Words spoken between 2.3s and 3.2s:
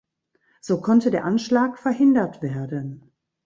werden.